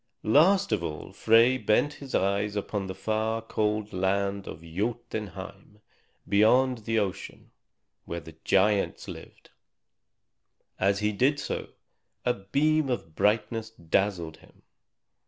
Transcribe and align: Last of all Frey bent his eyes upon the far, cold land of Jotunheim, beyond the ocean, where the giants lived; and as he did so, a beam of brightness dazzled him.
Last 0.23 0.71
of 0.71 0.81
all 0.83 1.13
Frey 1.13 1.59
bent 1.59 1.93
his 2.01 2.15
eyes 2.15 2.55
upon 2.55 2.87
the 2.87 2.95
far, 2.95 3.39
cold 3.39 3.93
land 3.93 4.47
of 4.47 4.63
Jotunheim, 4.63 5.79
beyond 6.27 6.79
the 6.85 6.97
ocean, 6.97 7.51
where 8.05 8.19
the 8.19 8.35
giants 8.43 9.07
lived; 9.07 9.51
and 10.79 10.89
as 10.89 10.99
he 11.01 11.11
did 11.11 11.39
so, 11.39 11.69
a 12.25 12.33
beam 12.33 12.89
of 12.89 13.13
brightness 13.13 13.69
dazzled 13.69 14.37
him. 14.37 14.63